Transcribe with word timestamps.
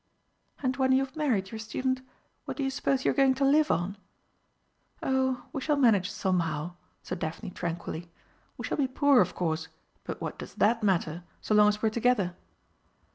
"And 0.63 0.77
when 0.77 0.93
you 0.93 1.05
have 1.05 1.15
married 1.15 1.51
your 1.51 1.59
student, 1.59 2.01
what 2.45 2.57
do 2.57 2.63
you 2.63 2.71
suppose 2.71 3.05
you 3.05 3.11
are 3.11 3.13
going 3.13 3.35
to 3.35 3.45
live 3.45 3.69
on?" 3.69 3.97
"Oh, 5.03 5.43
we 5.53 5.61
shall 5.61 5.75
manage 5.75 6.09
somehow," 6.09 6.73
said 7.03 7.19
Daphne 7.19 7.51
tranquilly. 7.51 8.09
"We 8.57 8.65
shall 8.65 8.77
be 8.77 8.87
poor, 8.87 9.21
of 9.21 9.35
course, 9.35 9.67
but 10.03 10.19
what 10.19 10.39
does 10.39 10.55
that 10.55 10.81
matter 10.81 11.21
so 11.39 11.53
long 11.53 11.67
as 11.67 11.83
we're 11.83 11.89
together?" 11.91 12.33